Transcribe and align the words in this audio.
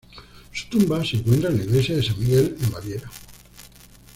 Su 0.51 0.67
tumba 0.67 1.05
se 1.05 1.17
encuentra 1.17 1.51
en 1.51 1.57
la 1.59 1.63
Iglesia 1.63 1.95
de 1.95 2.01
San 2.01 2.19
Miguel 2.19 2.57
en 2.59 2.71
Baviera. 2.71 3.11